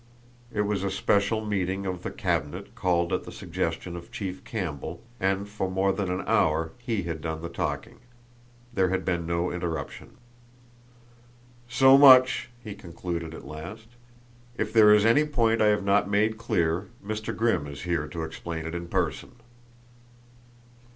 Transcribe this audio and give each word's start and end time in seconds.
It 0.51 0.61
was 0.61 0.83
a 0.83 0.89
special 0.89 1.45
meeting 1.45 1.85
of 1.85 2.01
the 2.01 2.09
cabinet 2.09 2.73
called 2.73 3.13
at 3.13 3.23
the 3.23 3.31
suggestion 3.31 3.95
of 3.95 4.11
Chief 4.11 4.43
Campbell, 4.43 5.03
and 5.19 5.47
for 5.47 5.69
more 5.69 5.91
than 5.93 6.09
an 6.09 6.23
hour 6.25 6.71
he 6.79 7.03
had 7.03 7.21
done 7.21 7.43
the 7.43 7.49
talking. 7.49 7.99
There 8.73 8.89
had 8.89 9.05
been 9.05 9.27
no 9.27 9.51
interruption. 9.51 10.17
"So 11.69 11.99
much!" 11.99 12.49
he 12.63 12.73
concluded, 12.73 13.35
at 13.35 13.45
last. 13.45 13.89
"If 14.57 14.73
there 14.73 14.91
is 14.91 15.05
any 15.05 15.23
point 15.23 15.61
I 15.61 15.67
have 15.67 15.83
not 15.83 16.09
made 16.09 16.35
clear 16.39 16.87
Mr. 17.05 17.37
Grimm 17.37 17.67
is 17.67 17.83
here 17.83 18.07
to 18.07 18.23
explain 18.23 18.65
it 18.65 18.73
in 18.73 18.87
person." 18.87 19.33